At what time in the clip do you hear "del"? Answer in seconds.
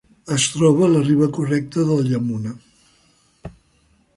1.91-2.09